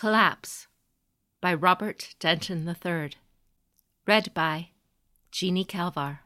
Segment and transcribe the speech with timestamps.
[0.00, 0.66] Collapse
[1.42, 3.10] by Robert Denton III.
[4.06, 4.70] Read by
[5.30, 6.20] Jeanne Kalvar.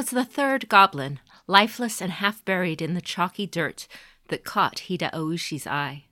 [0.00, 3.86] Was the third goblin, lifeless and half buried in the chalky dirt,
[4.28, 6.04] that caught Hida Oushi's eye.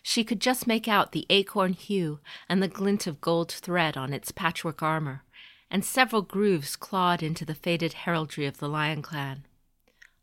[0.00, 4.12] She could just make out the acorn hue and the glint of gold thread on
[4.12, 5.24] its patchwork armor,
[5.72, 9.44] and several grooves clawed into the faded heraldry of the Lion Clan.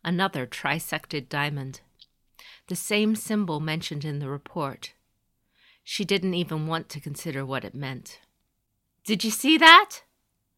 [0.01, 1.81] Another trisected diamond.
[2.69, 4.93] The same symbol mentioned in the report.
[5.83, 8.21] She didn't even want to consider what it meant.
[9.03, 10.03] Did you see that?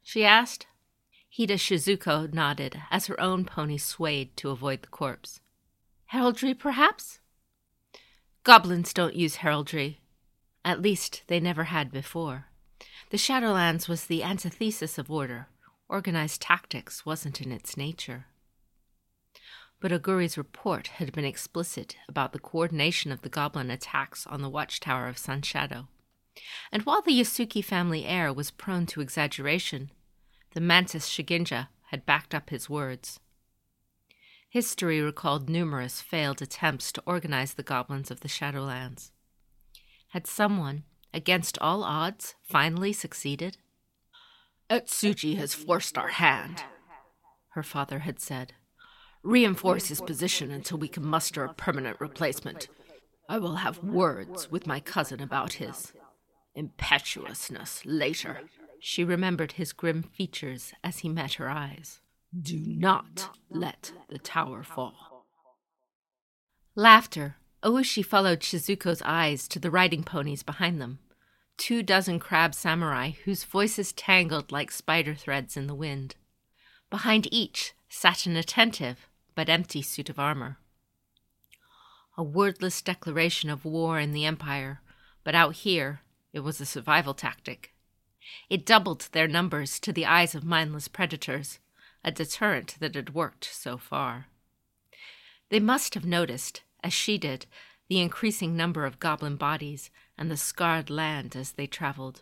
[0.03, 0.67] she asked.
[1.37, 5.41] Hida Shizuko nodded as her own pony swayed to avoid the corpse.
[6.07, 7.19] Heraldry, perhaps?
[8.43, 10.01] Goblins don't use heraldry.
[10.65, 12.45] At least, they never had before.
[13.11, 15.47] The Shadowlands was the antithesis of order.
[15.87, 18.25] Organized tactics wasn't in its nature.
[19.79, 24.49] But Oguri's report had been explicit about the coordination of the goblin attacks on the
[24.49, 25.87] watchtower of Sun Shadow.
[26.71, 29.91] And while the Yasuki family heir was prone to exaggeration,
[30.53, 33.19] the mantis Shiginja had backed up his words.
[34.49, 39.11] History recalled numerous failed attempts to organize the goblins of the Shadowlands.
[40.09, 40.83] Had someone,
[41.13, 43.57] against all odds, finally succeeded?
[44.69, 46.63] Etsuji has forced our hand,
[47.49, 48.53] her father had said.
[49.21, 52.69] Reinforce his position until we can muster a permanent replacement.
[53.27, 55.93] I will have words with my cousin about his
[56.55, 58.41] impetuousness later.
[58.79, 61.99] She remembered his grim features as he met her eyes.
[62.39, 65.25] Do not let the tower fall.
[66.75, 67.35] Laughter.
[67.61, 70.99] Oh, Oushi followed Shizuko's eyes to the riding ponies behind them.
[71.57, 76.15] Two dozen crab samurai whose voices tangled like spider threads in the wind.
[76.89, 80.57] Behind each sat an attentive but empty suit of armor.
[82.17, 84.81] A wordless declaration of war in the Empire,
[85.23, 86.01] but out here
[86.31, 87.73] it was a survival tactic.
[88.49, 91.59] It doubled their numbers to the eyes of mindless predators,
[92.03, 94.27] a deterrent that had worked so far.
[95.49, 97.45] They must have noticed, as she did,
[97.87, 102.21] the increasing number of goblin bodies and the scarred land as they traveled.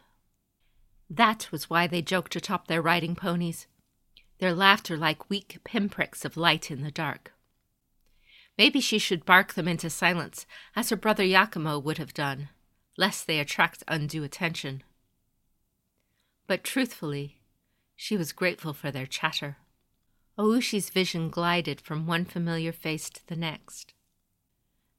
[1.09, 3.67] That was why they joked atop their riding ponies,
[4.39, 7.33] their laughter like weak pinpricks of light in the dark.
[8.57, 12.49] Maybe she should bark them into silence, as her brother Yakumo would have done,
[12.97, 14.83] lest they attract undue attention.
[16.47, 17.41] But truthfully,
[17.95, 19.57] she was grateful for their chatter.
[20.39, 23.93] Oushi's vision glided from one familiar face to the next.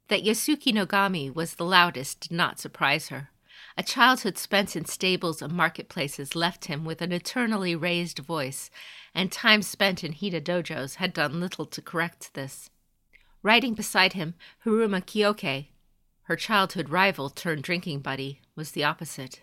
[0.08, 3.30] That Yasuki Nogami was the loudest did not surprise her.
[3.76, 8.70] A childhood spent in stables and marketplaces left him with an eternally raised voice,
[9.14, 12.70] and time spent in Hida dojos had done little to correct this.
[13.42, 14.34] Riding beside him,
[14.64, 15.66] Hiruma Kyoke,
[16.22, 19.40] her childhood rival turned drinking buddy, was the opposite.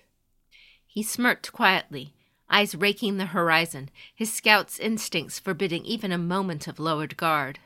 [0.95, 2.13] He smirked quietly,
[2.49, 7.59] eyes raking the horizon, his scout's instincts forbidding even a moment of lowered guard.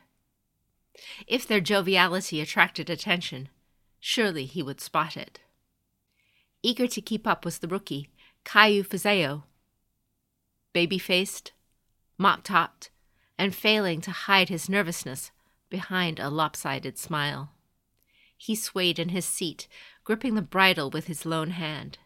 [1.28, 3.50] If their joviality attracted attention,
[4.00, 5.42] surely he would spot it.
[6.64, 8.10] Eager to keep up was the rookie,
[8.46, 9.44] Kaiu Fuseo.
[10.74, 11.52] Baby faced,
[12.18, 12.90] mop topped,
[13.38, 15.30] and failing to hide his nervousness
[15.70, 17.52] behind a lopsided smile.
[18.36, 19.68] He swayed in his seat,
[20.04, 22.00] gripping the bridle with his lone hand.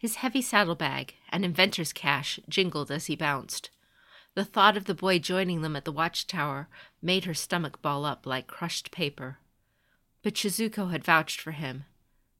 [0.00, 3.68] His heavy saddlebag and inventor's cache jingled as he bounced.
[4.34, 6.70] The thought of the boy joining them at the watchtower
[7.02, 9.40] made her stomach ball up like crushed paper.
[10.22, 11.84] But Shizuko had vouched for him,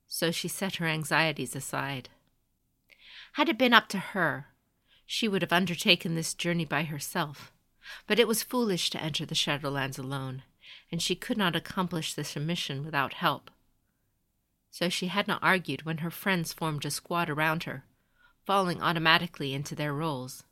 [0.08, 2.08] so she set her anxieties aside.
[3.34, 4.46] Had it been up to her,
[5.04, 7.52] she would have undertaken this journey by herself.
[8.06, 10.44] But it was foolish to enter the Shadowlands alone,
[10.90, 13.50] and she could not accomplish this mission without help
[14.70, 17.84] so she had not argued when her friends formed a squad around her,
[18.46, 20.44] falling automatically into their roles.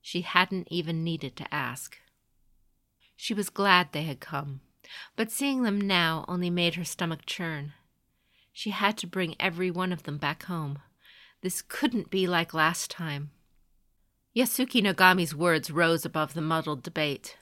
[0.00, 1.98] She hadn't even needed to ask.
[3.16, 4.60] She was glad they had come,
[5.16, 7.72] but seeing them now only made her stomach churn.
[8.52, 10.80] She had to bring every one of them back home.
[11.40, 13.30] This couldn't be like last time.
[14.36, 17.36] Yasuki Nogami's words rose above the muddled debate.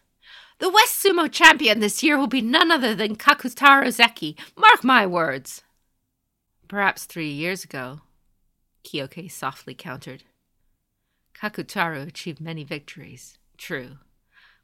[0.61, 4.39] The West Sumo champion this year will be none other than Kakutaro Zeki.
[4.59, 5.63] Mark my words.
[6.69, 8.03] Perhaps three years ago,
[8.85, 10.25] Kyoke softly countered.
[11.35, 13.99] Kakutaro achieved many victories, true,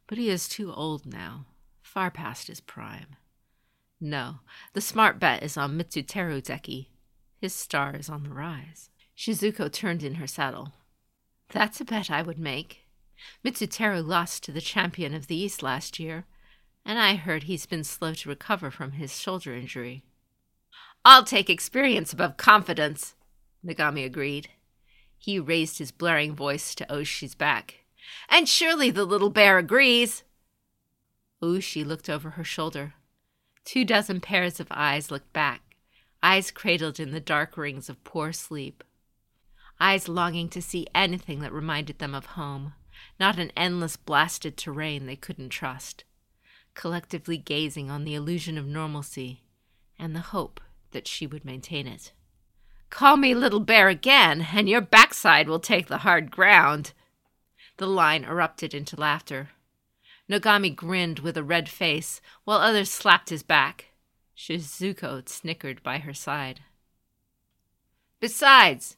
[0.06, 1.46] but he is too old now,
[1.80, 3.16] far past his prime.
[3.98, 4.40] No,
[4.74, 6.88] the smart bet is on Mitsuteru Deki.
[7.40, 8.90] His star is on the rise.
[9.16, 10.74] Shizuko turned in her saddle.
[11.50, 12.85] That's a bet I would make.
[13.44, 16.26] Mitsuteru lost to the champion of the East last year,
[16.84, 20.04] and I heard he's been slow to recover from his shoulder injury.
[21.04, 23.14] I'll take experience above confidence,
[23.64, 24.48] Nogami agreed.
[25.18, 27.84] He raised his blaring voice to Oushi's back.
[28.28, 30.22] And surely the little bear agrees.
[31.42, 32.94] Oushi looked over her shoulder.
[33.64, 35.62] Two dozen pairs of eyes looked back,
[36.22, 38.84] eyes cradled in the dark rings of poor sleep.
[39.80, 42.74] Eyes longing to see anything that reminded them of home,
[43.18, 46.04] not an endless blasted terrain they couldn't trust.
[46.74, 49.42] Collectively gazing on the illusion of normalcy
[49.98, 50.60] and the hope
[50.92, 52.12] that she would maintain it.
[52.90, 56.92] Call me Little Bear again, and your backside will take the hard ground.
[57.78, 59.50] The line erupted into laughter.
[60.30, 63.86] Nogami grinned with a red face, while others slapped his back.
[64.36, 66.60] Shizuko snickered by her side.
[68.20, 68.96] Besides,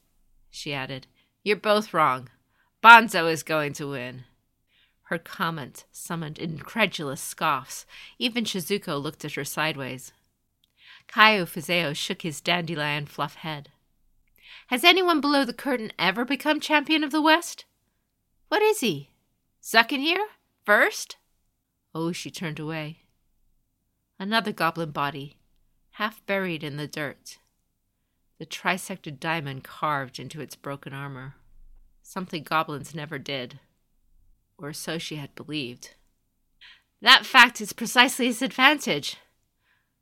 [0.50, 1.06] she added,
[1.42, 2.28] you're both wrong.
[2.82, 4.24] Banzo is going to win.
[5.04, 7.86] Her comment summoned incredulous scoffs.
[8.18, 10.12] Even Shizuko looked at her sideways.
[11.08, 13.70] Kaiu Fuseo shook his dandelion fluff head.
[14.68, 17.64] Has anyone below the curtain ever become champion of the West?
[18.48, 19.10] What is he?
[19.60, 20.26] Second here?
[20.64, 21.16] First?
[21.94, 22.98] Oh, she turned away.
[24.18, 25.38] Another goblin body,
[25.92, 27.38] half buried in the dirt.
[28.38, 31.34] The trisected diamond carved into its broken armor.
[32.08, 33.60] Something goblins never did.
[34.56, 35.94] Or so she had believed.
[37.02, 39.18] That fact is precisely his advantage.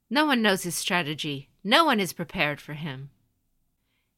[0.09, 1.51] No one knows his strategy.
[1.65, 3.11] No one is prepared for him.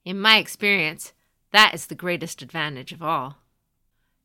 [0.05, 1.15] In my experience,
[1.51, 3.39] that is the greatest advantage of all.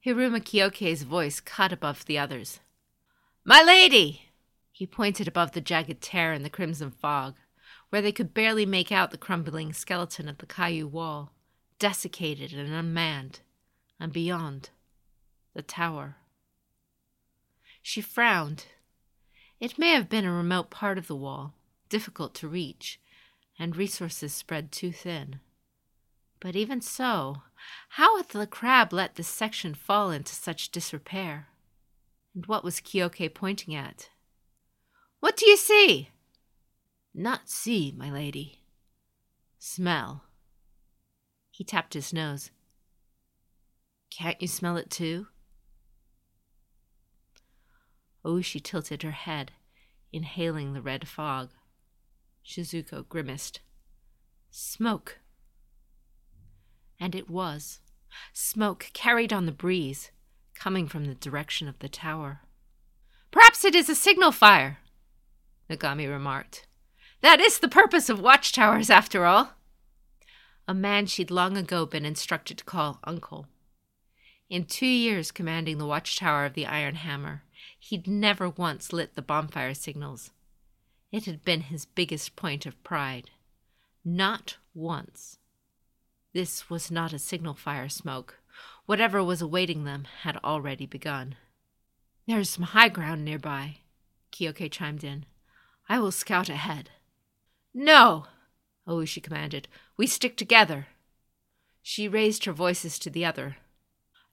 [0.06, 2.60] Hiruma Kyoke's voice cut above the others.
[3.46, 4.24] My lady!
[4.74, 7.36] He pointed above the jagged tear in the crimson fog,
[7.92, 11.32] where they could barely make out the crumbling skeleton of the Kaiu wall,
[11.80, 13.40] desiccated and unmanned,
[14.00, 14.70] and beyond,
[15.54, 16.18] the tower.
[17.82, 18.66] She frowned.
[19.60, 21.54] It may have been a remote part of the wall,
[21.90, 23.00] difficult to reach,
[23.60, 25.40] and resources spread too thin.
[26.40, 27.44] But even so,
[27.90, 31.48] how had the crab let this section fall into such disrepair?
[32.36, 34.10] And what was Kyoke pointing at?
[35.20, 36.10] What do you see?
[37.14, 38.60] Not see, my lady.
[39.60, 40.24] Smell.
[41.52, 42.52] He tapped his nose.
[44.16, 45.28] Can't you smell it too?
[48.24, 49.54] Oh, she tilted her head,
[50.12, 51.50] inhaling the red fog.
[52.46, 53.62] Shizuko grimaced.
[54.52, 55.20] Smoke!
[57.00, 57.80] And it was.
[58.34, 60.12] Smoke carried on the breeze,
[60.54, 62.42] coming from the direction of the tower.
[63.32, 64.78] Perhaps it is a signal fire,
[65.70, 66.68] Nogami remarked.
[67.22, 69.54] That is the purpose of watchtowers, after all.
[70.68, 73.48] A man she'd long ago been instructed to call Uncle.
[74.54, 77.42] In two years commanding the watchtower of the Iron Hammer,
[77.80, 80.30] he'd never once lit the bonfire signals.
[81.12, 83.32] It had been his biggest point of pride.
[84.06, 85.40] Not once.
[86.34, 88.42] This was not a signal fire smoke.
[88.86, 91.34] Whatever was awaiting them had already begun.
[92.28, 93.78] There is some high ground nearby,
[94.30, 95.26] Kyoke chimed in.
[95.90, 96.92] I will scout ahead.
[97.74, 98.28] No,
[98.88, 99.68] Oushi commanded.
[99.98, 100.90] We stick together.
[101.82, 103.58] She raised her voices to the other.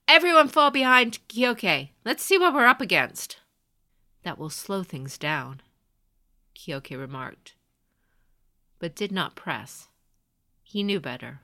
[0.07, 1.89] Everyone fall behind Kyoke.
[2.03, 3.37] Let's see what we're up against.
[4.23, 5.61] That will slow things down,
[6.53, 7.55] Kyoke remarked,
[8.79, 9.87] but did not press.
[10.63, 11.39] He knew better.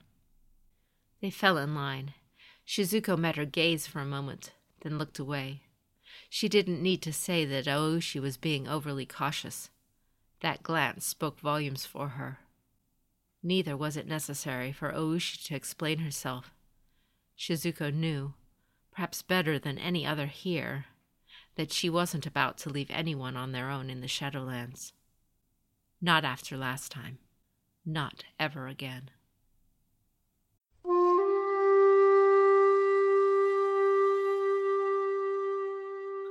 [1.21, 2.13] They fell in line.
[2.67, 5.61] Shizuko met her gaze for a moment, then looked away.
[6.29, 9.69] She didn't need to say that oh, Oushi was being overly cautious.
[10.41, 12.39] That glance spoke volumes for her.
[13.41, 16.51] Neither was it necessary for Oushi to explain herself.
[17.37, 18.33] Shizuko knew,
[18.97, 20.85] perhaps better than any other here,
[21.55, 24.91] that she wasn't about to leave anyone on their own in the Shadowlands.
[26.01, 27.19] Not after last time.
[27.85, 29.11] Not ever again.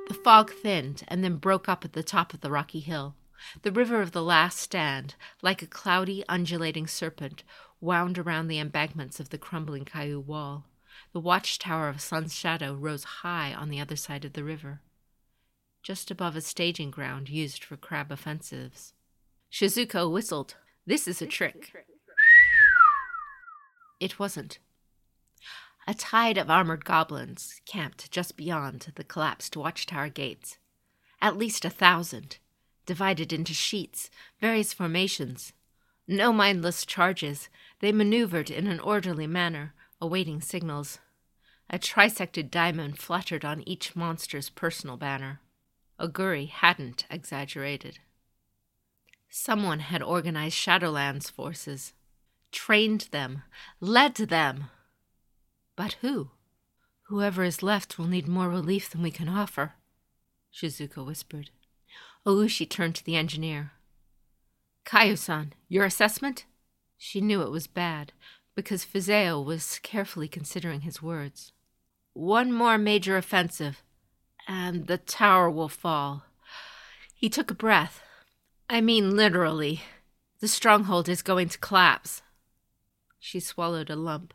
[0.08, 3.14] The fog thinned and then broke up at the top of the rocky hill.
[3.62, 7.44] The river of the last stand, like a cloudy, undulating serpent,
[7.80, 10.64] wound around the embankments of the crumbling Kaiu wall.
[11.16, 14.82] The watchtower of Sun's Shadow rose high on the other side of the river,
[15.82, 18.92] just above a staging ground used for crab offensives.
[19.50, 20.56] Shizuko whistled.
[20.84, 21.72] This is a trick.
[23.98, 24.58] It wasn't.
[25.88, 30.58] A tide of armored goblins camped just beyond the collapsed watchtower gates.
[31.22, 32.36] At least a thousand,
[32.84, 35.54] divided into sheets, various formations.
[36.06, 37.48] No mindless charges,
[37.80, 40.98] they maneuvered in an orderly manner, awaiting signals.
[41.68, 45.40] A trisected diamond fluttered on each monster's personal banner.
[45.98, 47.98] Oguri hadn't exaggerated.
[49.28, 51.92] Someone had organized Shadowlands forces,
[52.52, 53.42] trained them,
[53.80, 54.66] led them.
[55.74, 56.30] But who?
[57.08, 59.74] Whoever is left will need more relief than we can offer,
[60.54, 61.50] Shizuko whispered.
[62.24, 63.72] Oushi turned to the engineer.
[64.84, 66.44] Kaiu-san, your assessment?
[66.96, 68.12] She knew it was bad,
[68.54, 71.52] because Fuseo was carefully considering his words.
[72.16, 73.82] One more major offensive,
[74.48, 76.24] and the tower will fall.
[77.14, 78.00] He took a breath.
[78.70, 79.82] I mean, literally.
[80.40, 82.22] The stronghold is going to collapse.
[83.18, 84.32] She swallowed a lump.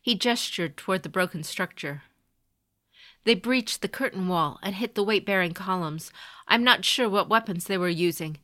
[0.00, 2.04] He gestured toward the broken structure.
[3.24, 6.12] They breached the curtain wall and hit the weight bearing columns.
[6.46, 8.38] I'm not sure what weapons they were using,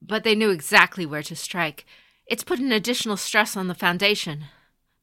[0.00, 1.84] but they knew exactly where to strike.
[2.24, 4.44] It's put an additional stress on the foundation.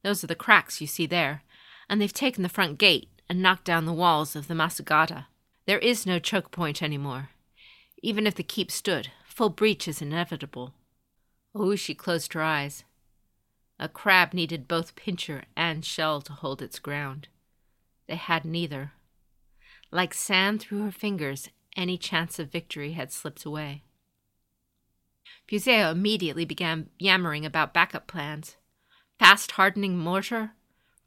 [0.02, 1.42] Those are the cracks you see there,
[1.92, 5.26] and they've taken the front gate and knocked down the walls of the Masugata.
[5.66, 7.28] There is no choke point anymore.
[8.02, 10.72] Even if the keep stood, full breach is inevitable.
[11.54, 12.84] Oushi closed her eyes.
[13.78, 17.28] A crab needed both pincher and shell to hold its ground.
[18.08, 18.92] They had neither.
[19.90, 23.82] Like sand through her fingers, any chance of victory had slipped away.
[25.46, 28.56] Fuseo immediately began yammering about backup plans
[29.18, 30.52] fast hardening mortar,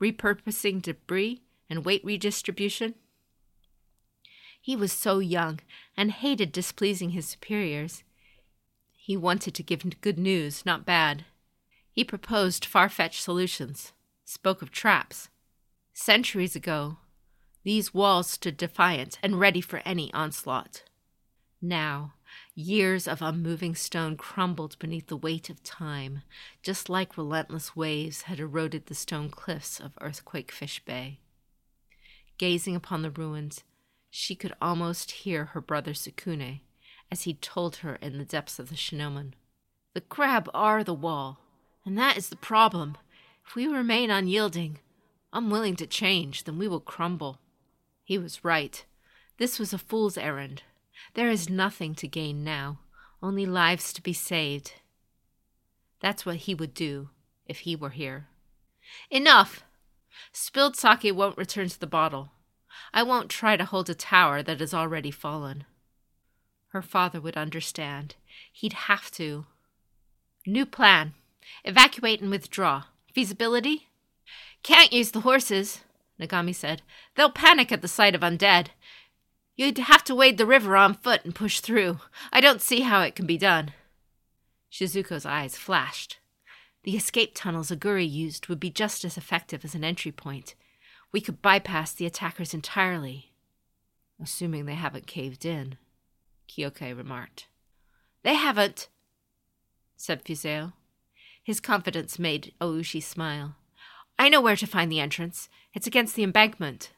[0.02, 2.96] repurposing debris, and weight redistribution?
[4.62, 5.60] He was so young
[5.96, 8.04] and hated displeasing his superiors.
[8.94, 11.26] He wanted to give good news, not bad.
[11.92, 13.94] He proposed far fetched solutions,
[14.26, 15.30] spoke of traps.
[15.94, 16.98] Centuries ago,
[17.64, 20.84] these walls stood defiant and ready for any onslaught.
[21.62, 22.14] Now,
[22.56, 26.22] years of unmoving stone crumbled beneath the weight of time,
[26.64, 31.20] just like relentless waves had eroded the stone cliffs of Earthquake Fish Bay.
[32.38, 33.64] Gazing upon the ruins,
[34.10, 36.62] she could almost hear her brother Sukune
[37.12, 39.34] as he told her in the depths of the Shinomen.
[39.94, 41.40] The crab are the wall,
[41.86, 42.98] and that is the problem.
[43.46, 44.80] If we remain unyielding,
[45.34, 47.40] unwilling to change, then we will crumble.
[48.04, 48.84] He was right.
[49.38, 50.64] This was a fool's errand.
[51.14, 52.80] There is nothing to gain now,
[53.22, 54.74] only lives to be saved.
[56.00, 57.10] That's what he would do
[57.48, 58.28] if he were here.
[59.10, 59.64] Enough!
[60.32, 62.32] Spilled sake won't return to the bottle.
[62.94, 65.66] I won't try to hold a tower that has already fallen.
[66.70, 68.16] Her father would understand.
[68.52, 69.46] He'd have to.
[70.46, 71.14] New plan.
[71.64, 72.84] Evacuate and withdraw.
[73.14, 73.88] Feasibility?
[74.64, 75.82] Can't use the horses,
[76.20, 76.82] Nogami said.
[77.16, 78.68] They'll panic at the sight of undead.
[79.56, 82.00] You'd have to wade the river on foot and push through.
[82.34, 83.72] I don't see how it can be done.
[84.72, 86.20] Shizuko's eyes flashed.
[86.84, 90.56] The escape tunnels Oguri used would be just as effective as an entry point.
[91.12, 93.32] We could bypass the attackers entirely.
[94.22, 95.78] Assuming they haven't caved in,
[96.48, 97.48] Kyoke remarked.
[98.24, 98.90] They haven't,
[99.96, 100.74] said Fuseo.
[101.44, 103.56] His confidence made Oushi smile.
[104.18, 105.48] I know where to find the entrance.
[105.74, 106.92] It's against the embankment.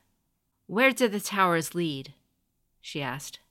[0.65, 2.13] Where do the towers lead?
[2.87, 3.41] She asked.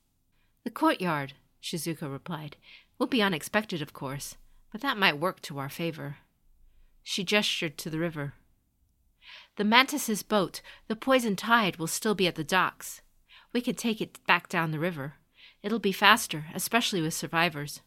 [0.63, 2.57] The courtyard, Shizuko replied.
[2.97, 4.35] Will be unexpected, of course,
[4.71, 6.17] but that might work to our favor.
[7.03, 8.33] She gestured to the river.
[9.57, 13.01] The mantis's boat, the poison tide, will still be at the docks.
[13.53, 15.17] We can take it back down the river.
[15.61, 17.81] It'll be faster, especially with survivors.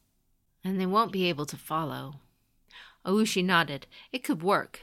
[0.62, 2.20] And they won't be able to follow.
[3.04, 3.88] Oushi nodded.
[4.12, 4.82] It could work.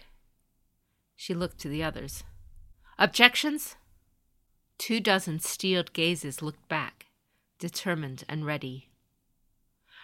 [1.16, 2.26] She looked to the others.
[3.00, 3.78] Objections?
[4.78, 7.08] Two dozen steeled gazes looked back,
[7.60, 8.90] determined and ready.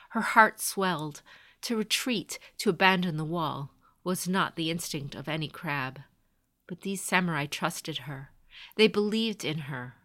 [0.09, 1.21] Her heart swelled.
[1.63, 3.71] To retreat, to abandon the wall,
[4.03, 6.01] was not the instinct of any crab.
[6.67, 8.31] But these samurai trusted her.
[8.75, 9.95] They believed in her.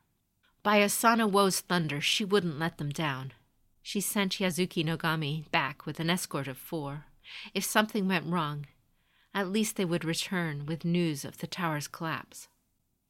[0.62, 3.32] By Osano-Wo's thunder, she wouldn't let them down.
[3.82, 7.06] She sent Yasuki Nogami back with an escort of four.
[7.54, 8.66] If something went wrong,
[9.34, 12.48] at least they would return with news of the tower's collapse.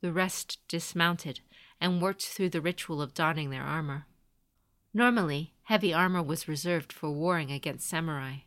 [0.00, 1.40] The rest dismounted
[1.80, 4.06] and worked through the ritual of donning their armor.
[4.94, 8.38] Normally, heavy armor was reserved for warring against samurai.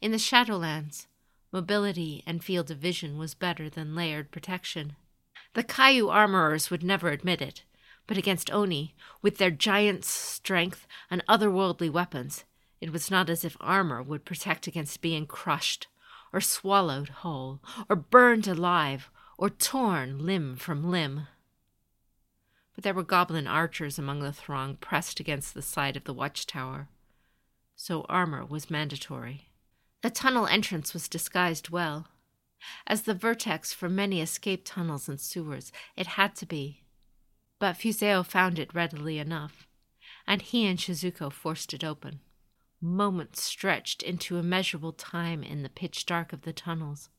[0.00, 1.06] In the Shadowlands,
[1.52, 4.94] Mobility and field of vision was better than layered protection.
[5.54, 7.64] The Kaiu armorers would never admit it,
[8.06, 12.44] but against Oni, with their giant strength and otherworldly weapons,
[12.80, 15.88] it was not as if armor would protect against being crushed,
[16.32, 21.26] or swallowed whole, or burned alive, or torn limb from limb.
[22.82, 26.88] There were goblin archers among the throng pressed against the side of the watchtower,
[27.76, 29.50] so armor was mandatory.
[30.00, 32.08] The tunnel entrance was disguised well.
[32.86, 36.84] As the vertex for many escape tunnels and sewers, it had to be.
[37.58, 39.68] But Fuseo found it readily enough,
[40.26, 42.20] and he and Shizuko forced it open.
[42.80, 47.10] Moments stretched into immeasurable time in the pitch dark of the tunnels.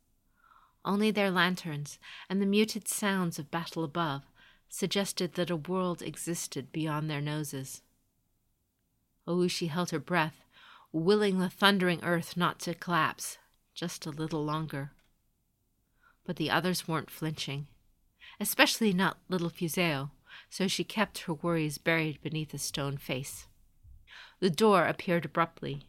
[0.84, 4.24] Only their lanterns and the muted sounds of battle above
[4.72, 7.82] suggested that a world existed beyond their noses.
[9.28, 10.46] Oushi held her breath,
[10.94, 13.38] willing the thundering earth not to collapse
[13.76, 14.92] just a little longer.
[16.26, 17.68] But the others weren't flinching,
[18.40, 20.12] especially not little Fuseo,
[20.50, 23.48] so she kept her worries buried beneath a stone face.
[24.40, 25.84] The door appeared abruptly.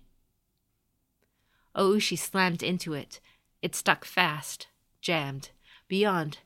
[1.77, 3.21] Oushi slammed into it.
[3.63, 4.67] It stuck fast,
[5.01, 5.51] jammed.
[5.89, 6.39] Beyond,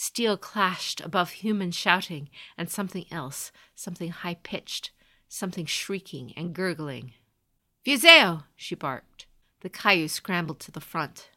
[0.00, 4.90] steel clashed above human shouting and something else, something high pitched,
[5.28, 7.12] something shrieking and gurgling.
[7.84, 8.44] Fuseo!
[8.56, 9.26] she barked.
[9.60, 11.28] The Kaiu scrambled to the front.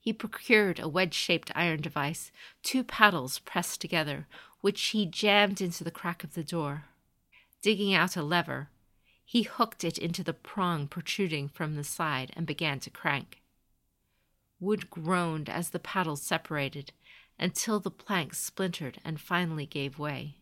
[0.00, 2.32] He procured a wedge shaped iron device,
[2.62, 4.26] two paddles pressed together,
[4.62, 6.84] which he jammed into the crack of the door.
[7.60, 8.70] Digging out a lever,
[9.26, 13.42] he hooked it into the prong protruding from the side and began to crank.
[14.58, 16.92] Wood groaned as the paddles separated
[17.38, 20.36] until the plank splintered and finally gave way.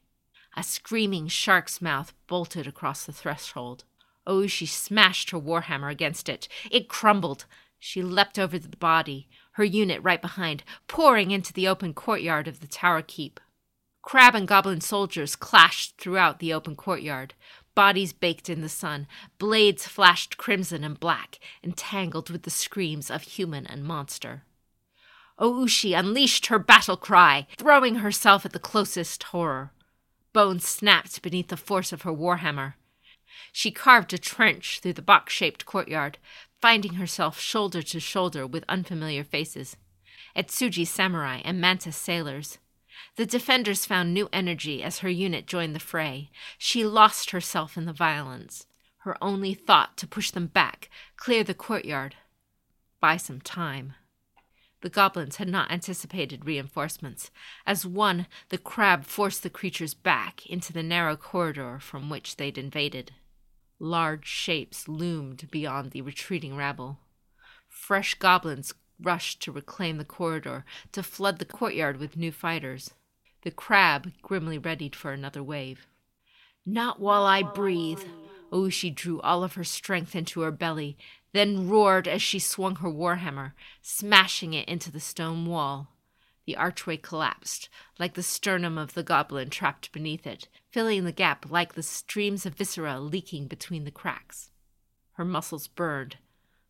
[0.57, 3.85] A screaming shark's mouth bolted across the threshold.
[4.26, 6.49] Oushi smashed her warhammer against it.
[6.71, 7.45] It crumbled.
[7.79, 12.61] She leapt over the body, her unit right behind, pouring into the open courtyard of
[12.61, 13.38] the tower keep.
[14.03, 17.35] Crab and goblin soldiers clashed throughout the open courtyard,
[17.75, 19.07] bodies baked in the sun,
[19.38, 24.45] blades flashed crimson and black, entangled with the screams of human and monster.
[25.38, 29.73] Oh, Oushi unleashed her battle cry, throwing herself at the closest horror.
[30.33, 32.75] Bones snapped beneath the force of her warhammer.
[33.52, 36.18] She carved a trench through the box shaped courtyard,
[36.61, 39.77] finding herself shoulder to shoulder with unfamiliar faces
[40.37, 42.59] Etsuji samurai and mantis sailors.
[43.16, 46.31] The defenders found new energy as her unit joined the fray.
[46.59, 48.66] She lost herself in the violence,
[48.99, 52.16] her only thought to push them back, clear the courtyard.
[53.01, 53.94] Buy some time.
[54.87, 57.33] The goblins had not anticipated reinforcements.
[57.66, 62.57] As one, the crab forced the creatures back into the narrow corridor from which they'd
[62.57, 63.11] invaded.
[63.81, 67.01] Large shapes loomed beyond the retreating rabble.
[67.68, 72.94] Fresh goblins rushed to reclaim the corridor, to flood the courtyard with new fighters.
[73.42, 75.88] The crab grimly readied for another wave.
[76.64, 78.05] Not while I breathe.
[78.53, 80.96] Oushi drew all of her strength into her belly,
[81.37, 85.88] then roared as she swung her warhammer, smashing it into the stone wall.
[86.46, 87.68] The archway collapsed,
[87.99, 92.46] like the sternum of the goblin trapped beneath it, filling the gap like the streams
[92.46, 94.51] of viscera leaking between the cracks.
[95.12, 96.18] Her muscles burned,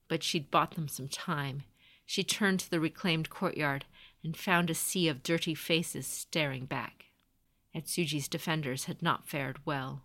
[0.08, 1.64] but she'd bought them some time.
[2.06, 3.84] She turned to the reclaimed courtyard
[4.24, 7.06] and found a sea of dirty faces staring back.
[7.74, 10.02] Etsuji's defenders had not fared well.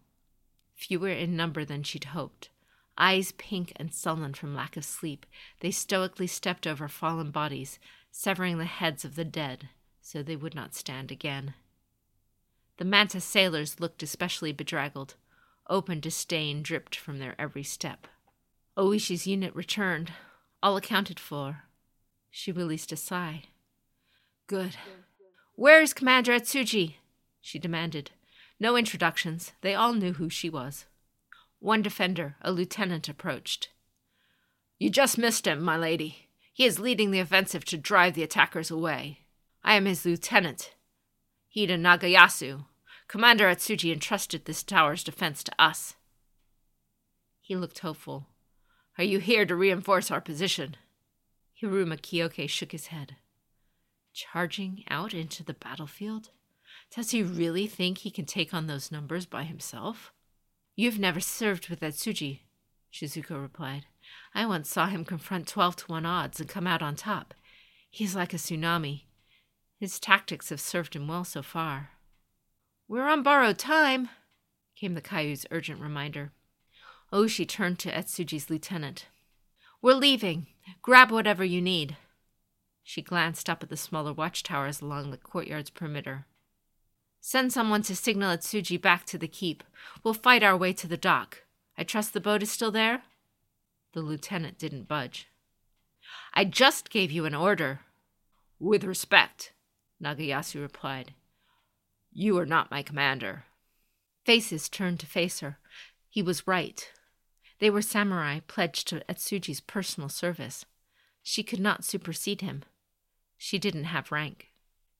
[0.75, 2.49] Fewer in number than she'd hoped,
[2.97, 5.25] eyes pink and sullen from lack of sleep,
[5.59, 7.79] they stoically stepped over fallen bodies,
[8.11, 9.69] severing the heads of the dead
[10.01, 11.53] so they would not stand again.
[12.77, 15.15] The mantis sailors looked especially bedraggled.
[15.69, 18.07] Open disdain dripped from their every step.
[18.77, 20.11] Oushi's unit returned,
[20.63, 21.63] all accounted for,
[22.29, 23.43] she released a sigh.
[24.47, 24.77] Good.
[25.55, 26.95] Where is Commander Etsuji?
[27.41, 28.11] she demanded.
[28.59, 29.51] No introductions.
[29.61, 30.85] They all knew who she was.
[31.61, 33.69] One defender, a lieutenant, approached.
[34.79, 36.27] You just missed him, my lady.
[36.51, 39.19] He is leading the offensive to drive the attackers away.
[39.63, 40.73] I am his lieutenant,
[41.55, 42.65] Hida Nagayasu.
[43.07, 45.93] Commander Etsuji entrusted this tower's defense to us.
[47.39, 48.25] He looked hopeful.
[48.97, 50.77] Are you here to reinforce our position?
[51.61, 53.17] Hiruma Kyoke shook his head.
[54.13, 56.31] Charging out into the battlefield?
[56.95, 60.11] Does he really think he can take on those numbers by himself?
[60.75, 62.39] You've never served with Etsuji,
[62.91, 63.85] Shizuko replied.
[64.33, 67.33] I once saw him confront twelve to one odds and come out on top.
[67.89, 69.03] He's like a tsunami.
[69.79, 71.89] His tactics have served him well so far.
[72.87, 74.09] We're on borrowed time,
[74.75, 76.31] came the Kaiu's urgent reminder.
[77.11, 79.07] Oushi turned to Etsuji's lieutenant.
[79.81, 80.47] We're leaving.
[80.81, 81.97] Grab whatever you need.
[82.83, 86.25] She glanced up at the smaller watchtowers along the courtyard's perimeter.
[87.23, 89.63] Send someone to signal Etsuji back to the keep.
[90.03, 91.43] We'll fight our way to the dock.
[91.77, 93.03] I trust the boat is still there?
[93.93, 95.27] The lieutenant didn't budge.
[96.33, 97.81] I just gave you an order.
[98.59, 99.53] With respect,
[100.03, 101.13] Nagayasu replied.
[102.11, 103.45] You are not my commander.
[104.25, 105.59] Faces turned to face her.
[106.09, 106.91] He was right.
[107.59, 110.65] They were samurai pledged to Etsuji's personal service.
[111.21, 112.63] She could not supersede him.
[113.37, 114.47] She didn't have rank.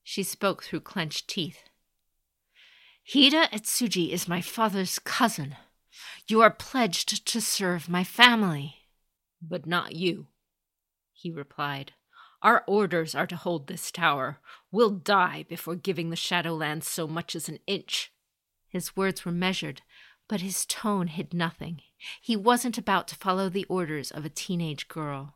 [0.04, 1.64] She spoke through clenched teeth.
[3.08, 5.56] Hida Etsuji is my father's cousin.
[6.28, 8.76] You are pledged to serve my family.
[9.42, 10.28] But not you,
[11.12, 11.92] he replied.
[12.42, 14.38] Our orders are to hold this tower.
[14.70, 18.12] We'll die before giving the Shadowlands so much as an inch.
[18.68, 19.82] His words were measured,
[20.28, 21.82] but his tone hid nothing.
[22.20, 25.34] He wasn't about to follow the orders of a teenage girl.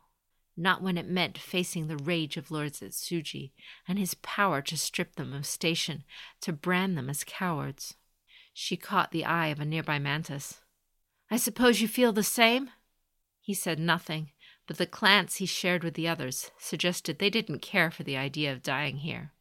[0.59, 3.51] Not when it meant facing the rage of Lord Etsuji
[3.87, 6.03] and his power to strip them of station,
[6.41, 7.93] to brand them as cowards.
[8.53, 10.61] She caught the eye of a nearby mantis.
[11.29, 12.71] I suppose you feel the same?
[13.39, 14.31] He said nothing,
[14.65, 18.51] but the glance he shared with the others suggested they didn't care for the idea
[18.51, 19.33] of dying here.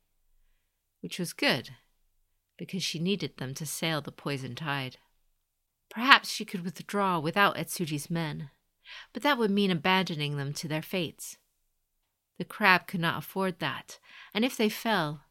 [1.00, 1.70] Which was good,
[2.58, 4.98] because she needed them to sail the poison tide.
[5.88, 8.50] Perhaps she could withdraw without Etsuji's men,
[9.12, 11.38] but that would mean abandoning them to their fates.
[12.38, 13.98] The crab could not afford that,
[14.34, 15.22] and if they fell,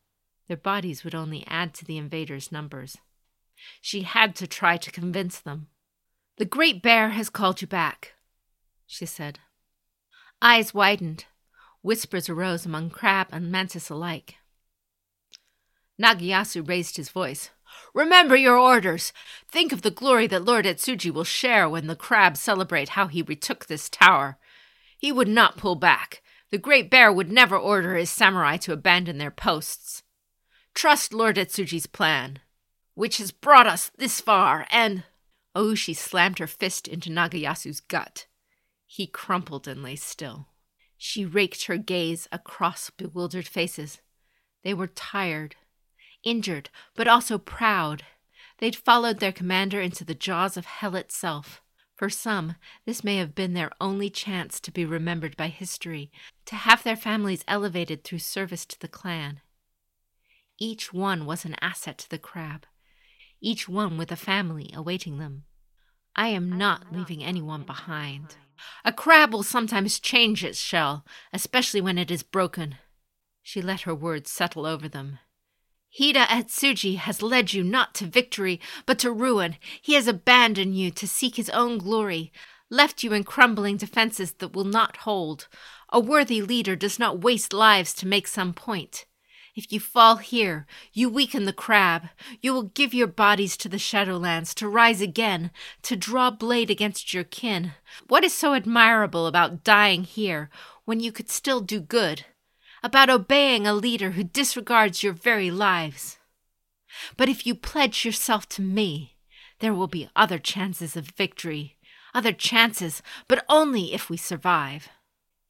[0.47, 2.97] their bodies would only add to the invaders' numbers.
[3.81, 5.67] She had to try to convince them.
[6.37, 8.13] The Great Bear has called you back,
[8.85, 9.39] she said.
[10.41, 11.25] Eyes widened.
[11.81, 14.35] Whispers arose among crab and mantis alike.
[16.01, 17.51] Nagayasu raised his voice.
[17.93, 19.13] Remember your orders.
[19.47, 23.21] Think of the glory that Lord Etsuji will share when the crabs celebrate how he
[23.21, 24.37] retook this tower.
[24.97, 26.21] He would not pull back.
[26.51, 30.03] The Great Bear would never order his samurai to abandon their posts.
[30.73, 32.39] Trust Lord Etsuji's plan,
[32.93, 35.03] which has brought us this far, and.
[35.55, 38.27] Oushi slammed her fist into Nagayasu's gut.
[38.85, 40.49] He crumpled and lay still.
[40.97, 44.01] She raked her gaze across bewildered faces.
[44.63, 45.55] They were tired,
[46.25, 48.03] injured, but also proud.
[48.57, 51.61] They'd followed their commander into the jaws of hell itself.
[51.95, 56.11] For some, this may have been their only chance to be remembered by history,
[56.45, 59.39] to have their families elevated through service to the clan.
[60.57, 62.65] Each one was an asset to the crab,
[63.39, 65.43] each one with a family awaiting them.
[66.15, 68.35] I am not leaving anyone behind.
[68.83, 72.75] A crab will sometimes change its shell, especially when it is broken.
[73.43, 75.19] She let her words settle over them.
[75.99, 79.55] Hida Etsuji has led you not to victory, but to ruin.
[79.81, 82.33] He has abandoned you to seek his own glory,
[82.69, 85.47] left you in crumbling defenses that will not hold.
[85.89, 89.05] A worthy leader does not waste lives to make some point.
[89.55, 92.09] If you fall here, you weaken the crab.
[92.41, 95.49] You will give your bodies to the Shadowlands to rise again,
[95.83, 97.71] to draw blade against your kin.
[98.09, 100.49] What is so admirable about dying here
[100.83, 102.25] when you could still do good?
[102.85, 106.19] About obeying a leader who disregards your very lives?
[107.17, 109.15] But if you pledge yourself to me,
[109.57, 111.77] there will be other chances of victory.
[112.13, 114.89] Other chances, but only if we survive.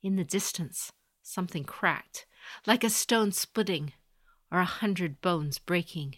[0.02, 0.94] In the distance,
[1.24, 2.26] something cracked
[2.66, 3.92] like a stone splitting
[4.50, 6.16] or a hundred bones breaking.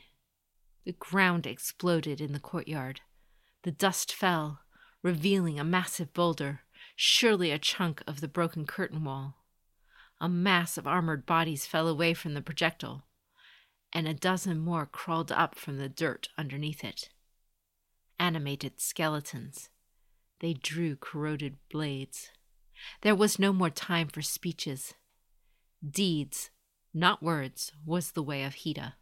[0.85, 3.01] The ground exploded in the courtyard.
[3.63, 4.59] The dust fell,
[5.01, 6.61] revealing a massive boulder,
[6.95, 9.36] surely a chunk of the broken curtain wall.
[10.19, 13.03] A mass of armored bodies fell away from the projectile,
[13.93, 17.09] and a dozen more crawled up from the dirt underneath it.
[18.19, 19.69] Animated skeletons.
[20.39, 22.31] They drew corroded blades.
[23.01, 24.95] There was no more time for speeches.
[25.87, 26.49] Deeds,
[26.93, 28.93] not words, was the way of Hida.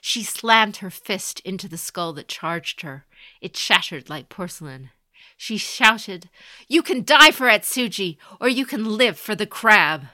[0.00, 3.06] She slammed her fist into the skull that charged her.
[3.40, 4.90] It shattered like porcelain.
[5.36, 6.28] She shouted,
[6.68, 10.06] You can die for Etsuji, or you can live for the crab.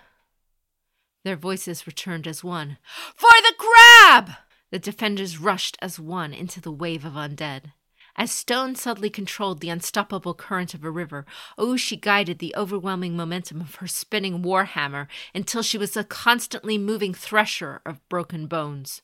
[1.28, 2.78] Their voices returned as one.
[3.14, 4.30] For the crab!
[4.70, 7.72] The defenders rushed as one into the wave of undead.
[8.16, 11.26] As stone suddenly controlled the unstoppable current of a river,
[11.58, 17.12] Oushi guided the overwhelming momentum of her spinning warhammer until she was a constantly moving
[17.12, 19.02] thresher of broken bones.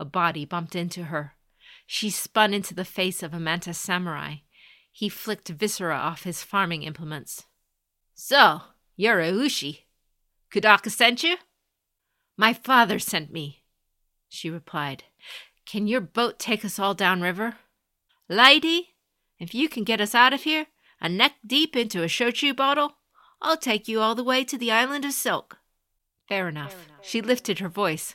[0.00, 1.36] A body bumped into her.
[1.86, 4.38] She spun into the face of a mantis samurai.
[4.90, 7.46] He flicked viscera off his farming implements.
[8.12, 8.62] So,
[8.96, 9.84] you're a Ushi.
[10.52, 11.36] Kudaka sent you?
[12.36, 13.62] My father sent me,
[14.28, 15.04] she replied.
[15.66, 17.56] Can your boat take us all downriver?
[18.28, 18.90] Lady,
[19.38, 20.66] if you can get us out of here,
[21.00, 22.94] a neck deep into a shochu bottle,
[23.40, 25.58] I'll take you all the way to the island of Silk.
[26.28, 26.72] Fair enough.
[26.72, 27.06] Fair enough.
[27.06, 28.14] She lifted her voice.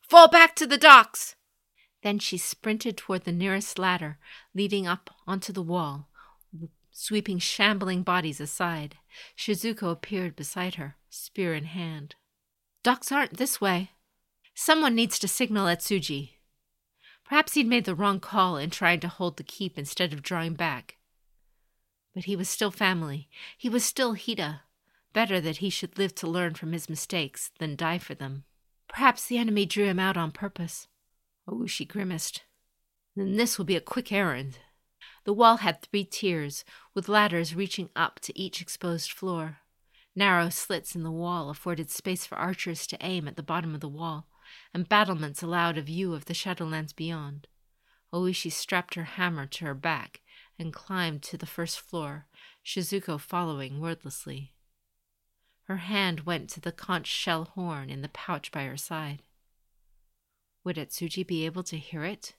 [0.00, 1.34] Fall back to the docks!
[2.02, 4.18] Then she sprinted toward the nearest ladder,
[4.54, 6.08] leading up onto the wall,
[6.92, 8.96] sweeping shambling bodies aside.
[9.36, 12.14] Shizuko appeared beside her, spear in hand.
[12.82, 13.90] Docks aren't this way,
[14.58, 16.30] Someone needs to signal Etsuji.
[17.26, 20.54] Perhaps he'd made the wrong call in trying to hold the keep instead of drawing
[20.54, 20.96] back.
[22.14, 23.28] But he was still family.
[23.58, 24.60] He was still Hida.
[25.12, 28.44] Better that he should live to learn from his mistakes than die for them.
[28.88, 30.88] Perhaps the enemy drew him out on purpose.
[31.46, 32.44] Oh, she grimaced.
[33.14, 34.60] Then this will be a quick errand.
[35.24, 39.58] The wall had three tiers, with ladders reaching up to each exposed floor.
[40.18, 43.82] Narrow slits in the wall afforded space for archers to aim at the bottom of
[43.82, 44.26] the wall,
[44.72, 47.46] and battlements allowed a view of the shadowlands beyond.
[48.14, 50.22] Oushi strapped her hammer to her back
[50.58, 52.26] and climbed to the first floor,
[52.64, 54.54] Shizuko following wordlessly.
[55.64, 59.22] Her hand went to the conch shell horn in the pouch by her side.
[60.64, 62.34] Would Etsuji be able to hear it?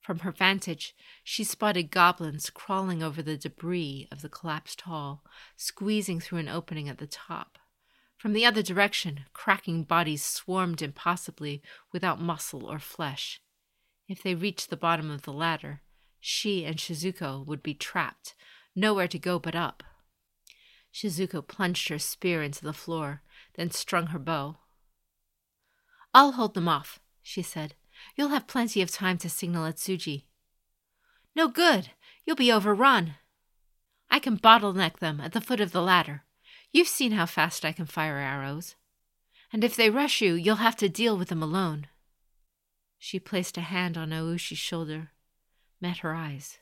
[0.00, 5.22] From her vantage, she spotted goblins crawling over the debris of the collapsed hall,
[5.56, 7.58] squeezing through an opening at the top.
[8.16, 13.40] From the other direction, cracking bodies swarmed impossibly without muscle or flesh.
[14.08, 15.82] If they reached the bottom of the ladder,
[16.18, 18.34] she and Shizuko would be trapped,
[18.74, 19.82] nowhere to go but up.
[20.92, 23.22] Shizuko plunged her spear into the floor,
[23.54, 24.58] then strung her bow.
[26.12, 27.74] I'll hold them off, she said.
[28.16, 30.24] You'll have plenty of time to signal Etsuji.
[31.34, 31.90] No good.
[32.24, 33.14] You'll be overrun.
[34.10, 36.24] I can bottleneck them at the foot of the ladder.
[36.72, 38.76] You've seen how fast I can fire arrows.
[39.52, 41.86] And if they rush you, you'll have to deal with them alone.
[42.98, 45.10] She placed a hand on Oushi's shoulder,
[45.80, 46.58] met her eyes.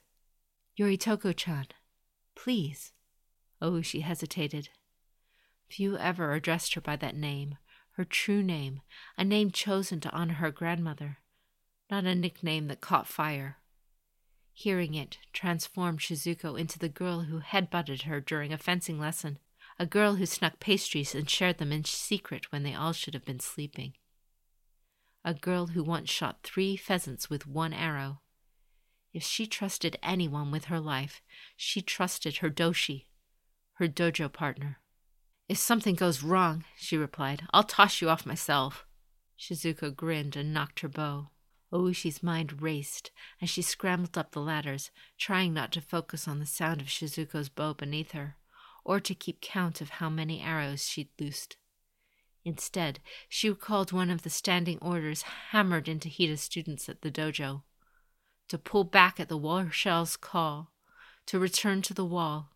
[0.78, 1.66] Yoritoko chan,
[2.36, 2.92] please.
[3.60, 4.68] Oushi hesitated.
[5.68, 7.58] Few ever addressed her by that name,
[7.96, 8.82] her true name,
[9.16, 11.18] a name chosen to honor her grandmother
[11.90, 13.58] not a nickname that caught fire.
[14.52, 19.38] Hearing it transformed Shizuko into the girl who headbutted her during a fencing lesson,
[19.78, 23.24] a girl who snuck pastries and shared them in secret when they all should have
[23.24, 23.94] been sleeping.
[25.24, 28.20] A girl who once shot three pheasants with one arrow.
[29.12, 31.22] If she trusted anyone with her life,
[31.56, 33.06] she trusted her doshi,
[33.74, 34.80] her dojo partner.
[35.48, 38.84] If something goes wrong, she replied, I'll toss you off myself.
[39.38, 41.28] Shizuko grinned and nocked her bow.
[41.70, 43.10] Oh, Oushi's mind raced
[43.42, 47.48] as she scrambled up the ladders, trying not to focus on the sound of Shizuko's
[47.48, 48.36] bow beneath her,
[48.84, 51.56] or to keep count of how many arrows she'd loosed.
[52.44, 57.62] Instead, she recalled one of the standing orders hammered into Hida's students at the dojo
[58.48, 60.72] to pull back at the warshell's call,
[61.26, 62.50] to return to the wall.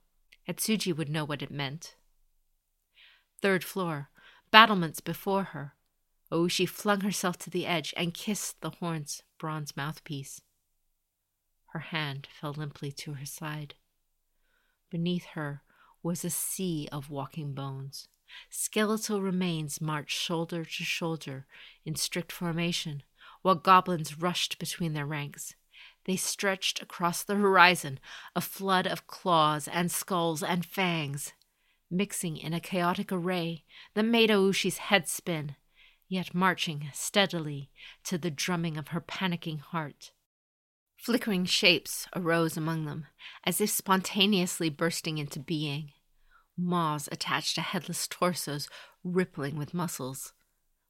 [0.49, 1.95] Etsuji would know what it meant.
[3.43, 4.09] Third floor,
[4.51, 5.75] battlements before her,
[6.35, 10.41] Oh, she flung herself to the edge and kissed the horn's bronze mouthpiece.
[11.73, 13.75] Her hand fell limply to her side.
[14.89, 15.63] Beneath her
[16.03, 18.09] was a sea of walking bones.
[18.49, 21.47] Skeletal remains marched shoulder to shoulder
[21.85, 23.03] in strict formation,
[23.43, 25.55] while goblins rushed between their ranks.
[26.07, 28.01] They stretched across the horizon,
[28.35, 31.35] a flood of claws and skulls and fangs,
[31.91, 35.57] mixing in a chaotic array that made Oushi's head spin
[36.13, 37.71] yet marching steadily
[38.05, 40.13] to the drumming of her panicking heart.
[40.95, 43.07] Flickering shapes arose among them,
[43.45, 45.91] as if spontaneously bursting into being.
[46.55, 48.69] Maws attached to headless torsos,
[49.03, 50.35] rippling with muscles.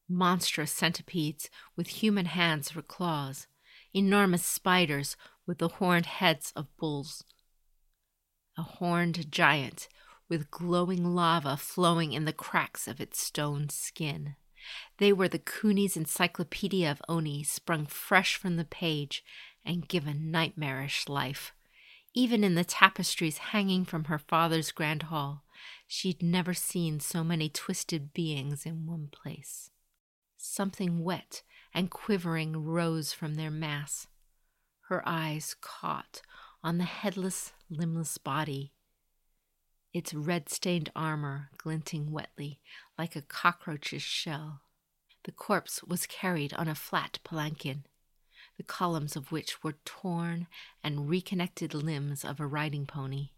[0.08, 3.46] Monstrous centipedes with human hands for claws.
[3.94, 7.22] Enormous spiders with the horned heads of bulls.
[8.58, 9.86] A horned giant
[10.28, 14.34] with glowing lava flowing in the cracks of its stone skin.
[15.02, 19.24] They were the Kuni's Encyclopedia of Oni, sprung fresh from the page
[19.64, 21.52] and given nightmarish life.
[22.14, 25.42] Even in the tapestries hanging from her father's grand hall,
[25.88, 29.70] she'd never seen so many twisted beings in one place.
[30.36, 31.42] Something wet
[31.74, 34.06] and quivering rose from their mass.
[34.82, 36.22] Her eyes caught
[36.62, 38.72] on the headless, limbless body
[39.92, 42.60] its red stained armor glinting wetly
[42.96, 44.60] like a cockroach's shell.
[45.24, 47.84] The corpse was carried on a flat palanquin,
[48.56, 50.48] the columns of which were torn
[50.82, 53.30] and reconnected limbs of a riding pony.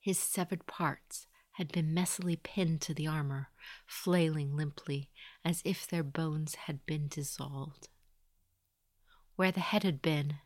[0.00, 3.48] His severed parts had been messily pinned to the armor,
[3.86, 5.10] flailing limply
[5.44, 7.88] as if their bones had been dissolved.
[9.36, 10.38] Where the head had been,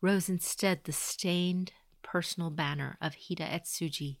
[0.00, 1.72] rose instead the stained
[2.02, 4.18] personal banner of Hida Etsuji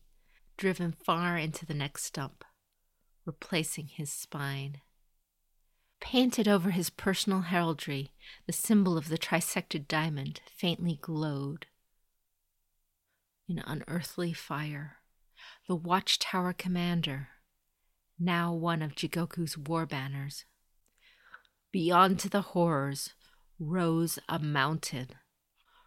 [0.56, 2.44] driven far into the next stump,
[3.24, 4.80] replacing his spine.
[6.00, 8.12] Painted over his personal heraldry,
[8.46, 11.66] the symbol of the trisected diamond faintly glowed.
[13.48, 14.98] In unearthly fire,
[15.68, 17.28] the Watchtower Commander,
[18.18, 20.44] now one of Jigoku's war banners.
[21.72, 23.10] Beyond the horrors
[23.58, 25.08] rose a mountain.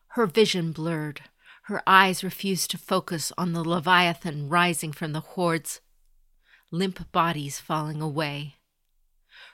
[0.10, 1.22] Her vision blurred.
[1.64, 5.82] Her eyes refused to focus on the Leviathan rising from the hordes,
[6.72, 8.59] limp bodies falling away.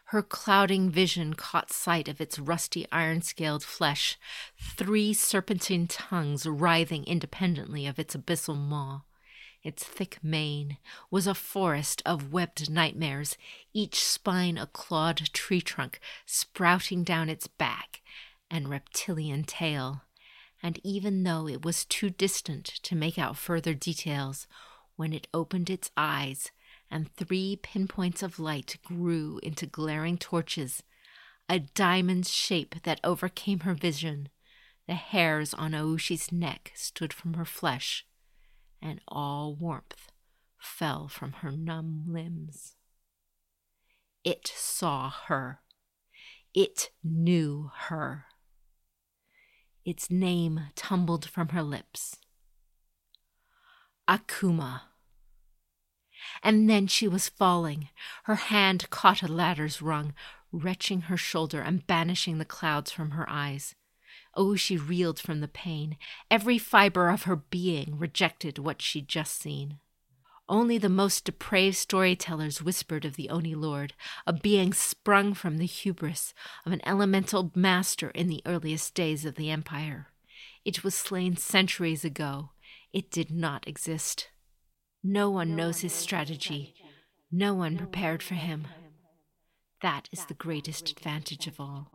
[0.10, 4.18] Her clouding vision caught sight of its rusty iron scaled flesh,
[4.56, 9.02] three serpentine tongues writhing independently of its abyssal maw.
[9.64, 10.78] Its thick mane
[11.10, 13.36] was a forest of webbed nightmares,
[13.74, 18.04] each spine a clawed tree trunk sprouting down its back
[18.50, 20.04] and reptilian tail.
[20.62, 24.46] And even though it was too distant to make out further details,
[24.98, 26.52] when it opened its eyes
[26.90, 30.84] and three pinpoints of light grew into glaring torches,
[31.50, 34.30] a diamond's shape that overcame her vision,
[34.88, 38.06] the hairs on Oushi's neck stood from her flesh
[38.82, 40.12] and all warmth
[40.60, 42.76] fell from her numb limbs.
[44.24, 45.62] It saw her.
[46.54, 48.26] It knew her.
[49.84, 52.18] Its name tumbled from her lips.
[54.08, 54.82] Akuma.
[56.44, 57.90] And then she was falling.
[58.24, 60.14] Her hand caught a ladder's rung,
[60.52, 63.76] wrenching her shoulder and banishing the clouds from her eyes.
[64.36, 65.98] Oh, she reeled from the pain.
[66.30, 69.80] Every fiber of her being rejected what she'd just seen.
[70.48, 73.94] Only the most depraved storytellers whispered of the Oni Lord,
[74.28, 76.34] a being sprung from the hubris
[76.66, 80.10] of an elemental master in the earliest days of the Empire.
[80.64, 82.52] It was slain centuries ago.
[82.94, 84.30] It did not exist.
[85.08, 86.74] No one knows his strategy.
[87.32, 88.66] No one prepared for him.
[89.84, 91.92] That is the greatest advantage of all.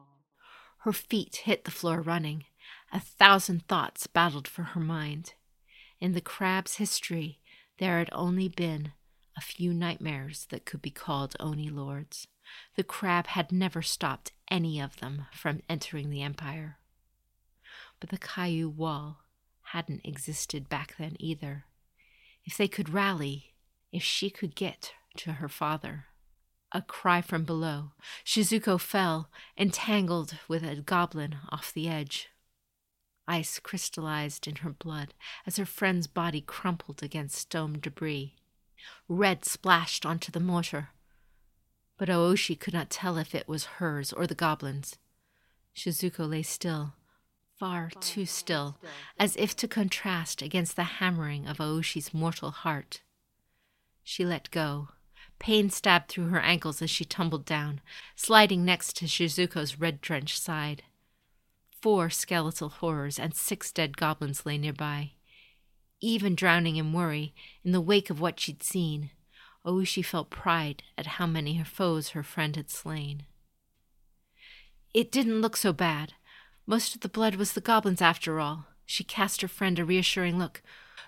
[0.82, 2.44] Her feet hit the floor running.
[2.92, 5.34] A thousand thoughts battled for her mind.
[5.98, 7.40] In the crab's history,
[7.78, 8.92] there had only been
[9.36, 12.28] a few nightmares that could be called Oni lords.
[12.76, 16.78] The crab had never stopped any of them from entering the empire.
[17.98, 19.24] But the Kaiu wall
[19.72, 21.64] hadn't existed back then either.
[22.44, 23.54] If they could rally,
[23.92, 26.06] if she could get to her father.
[26.72, 27.92] A cry from below.
[28.24, 32.28] Shizuko fell, entangled with a goblin off the edge.
[33.26, 35.14] Ice crystallized in her blood
[35.46, 38.36] as her friend's body crumpled against stone debris.
[39.08, 40.90] Red splashed onto the mortar.
[41.98, 44.96] But Oushi could not tell if it was hers or the goblin's.
[45.74, 46.94] Shizuko lay still,
[47.60, 48.78] far too still,
[49.18, 53.02] as if to contrast against the hammering of Oushi's mortal heart.
[54.02, 54.88] She let go
[55.40, 57.80] Pain stabbed through her ankles as she tumbled down,
[58.14, 60.84] sliding next to Shizuko's red drenched side.
[61.80, 65.12] Four skeletal horrors and six dead goblins lay nearby.
[65.98, 69.10] Even drowning in worry, in the wake of what she'd seen,
[69.64, 73.24] Oushi felt pride at how many her foes her friend had slain.
[74.92, 76.12] It didn't look so bad.
[76.66, 78.66] Most of the blood was the goblins after all.
[78.86, 80.62] She cast her friend a reassuring look.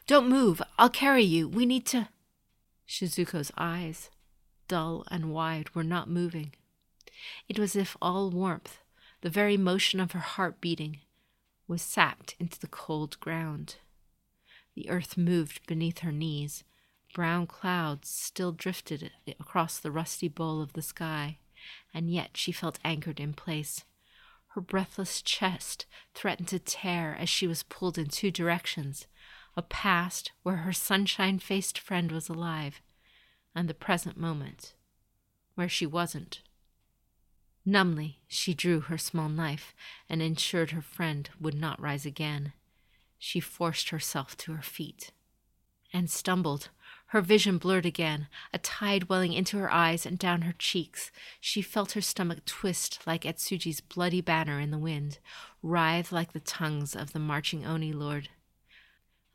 [0.07, 0.63] Don't move.
[0.79, 1.49] I'll carry you.
[1.49, 2.09] We need to.
[2.87, 4.11] Shizuko's eyes
[4.73, 6.51] dull and wide, were not moving.
[7.47, 8.79] It was as if all warmth,
[9.21, 11.01] the very motion of her heart beating,
[11.69, 13.77] was sapped into the cold ground.
[14.75, 16.65] The earth moved beneath her knees.
[17.15, 21.37] Brown clouds still drifted across the rusty bowl of the sky,
[21.93, 23.85] and yet she felt anchored in place.
[24.55, 29.07] Her breathless chest threatened to tear as she was pulled in two directions
[29.57, 32.81] a past where her sunshine faced friend was alive,
[33.55, 34.75] and the present moment,
[35.55, 36.43] where she wasn't.
[37.65, 39.75] Numbly, she drew her small knife
[40.09, 42.55] and ensured her friend would not rise again.
[43.19, 45.13] She forced herself to her feet
[45.93, 46.71] and stumbled.
[47.13, 51.11] Her vision blurred again, a tide welling into her eyes and down her cheeks.
[51.43, 55.19] She felt her stomach twist like Etsuji's bloody banner in the wind,
[55.63, 58.31] writhe like the tongues of the marching Oni lord.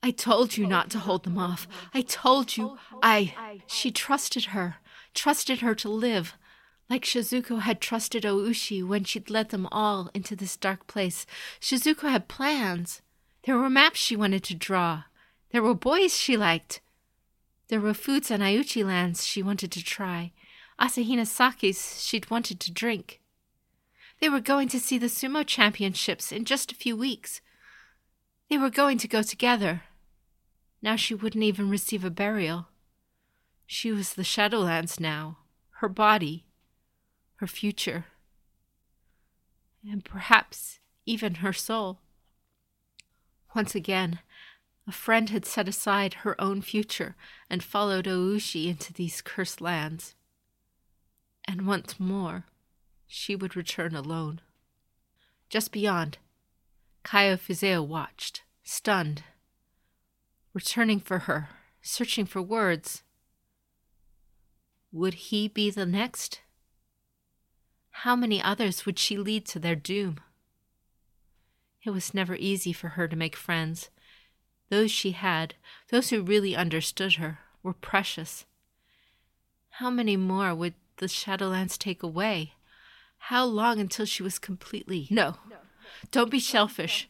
[0.01, 1.67] I told you not to hold them off.
[1.93, 2.79] I told you.
[3.03, 3.61] I.
[3.67, 4.77] She trusted her,
[5.13, 6.33] trusted her to live,
[6.89, 11.27] like Shizuko had trusted Oushi when she'd led them all into this dark place.
[11.61, 13.03] Shizuko had plans.
[13.43, 15.03] There were maps she wanted to draw.
[15.51, 16.81] There were boys she liked.
[17.69, 20.31] There were foods on Ayuchi lands she wanted to try.
[20.79, 23.19] Asahina sakes she'd wanted to drink.
[24.19, 27.41] They were going to see the sumo championships in just a few weeks.
[28.49, 29.83] They were going to go together.
[30.81, 32.67] Now she wouldn't even receive a burial.
[33.65, 35.39] She was the Shadowlands now,
[35.81, 36.45] her body,
[37.35, 38.05] her future,
[39.83, 41.99] and perhaps even her soul.
[43.53, 44.19] Once again,
[44.87, 47.15] a friend had set aside her own future
[47.49, 50.15] and followed Oushi into these cursed lands.
[51.45, 52.45] And once more,
[53.05, 54.39] she would return alone.
[55.49, 56.17] Just beyond,
[57.03, 59.23] Kaiu Fuseo watched, stunned,
[60.53, 61.49] returning for her,
[61.81, 63.03] searching for words.
[64.91, 66.41] Would he be the next?
[67.91, 70.19] How many others would she lead to their doom?
[71.83, 73.89] It was never easy for her to make friends.
[74.69, 75.55] Those she had,
[75.89, 78.45] those who really understood her, were precious.
[79.71, 82.53] How many more would the Shadowlands take away?
[83.17, 85.07] How long until she was completely.
[85.09, 85.35] No,
[86.11, 87.09] don't be selfish.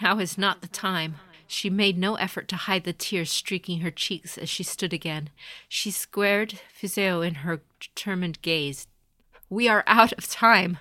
[0.00, 1.16] Now is not the time.
[1.46, 5.28] She made no effort to hide the tears streaking her cheeks as she stood again.
[5.68, 8.86] She squared Fuseo in her determined gaze.
[9.50, 10.78] We are out of time.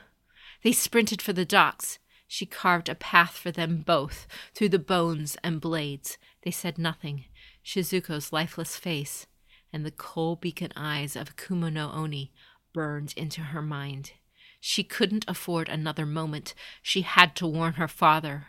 [0.64, 2.00] They sprinted for the docks.
[2.34, 4.26] She carved a path for them both,
[4.56, 6.18] through the bones and blades.
[6.44, 7.26] They said nothing.
[7.62, 9.28] Shizuko's lifeless face
[9.74, 12.32] and the coal beacon eyes of Akuma no Oni
[12.72, 14.14] burned into her mind.
[14.62, 16.54] She couldn't afford another moment.
[16.82, 18.48] She had to warn her father.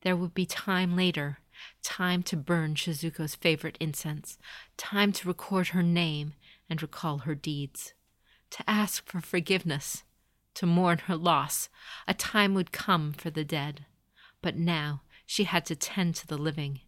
[0.00, 1.38] There would be time later,
[1.84, 4.36] time to burn Shizuko's favorite incense,
[4.76, 6.32] time to record her name
[6.68, 7.94] and recall her deeds,
[8.50, 10.02] to ask for forgiveness,
[10.54, 11.68] to mourn her loss.
[12.06, 13.86] A time would come for the dead.
[14.42, 16.80] But now she had to tend to the living.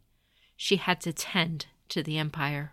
[0.57, 2.73] She had to tend to the empire.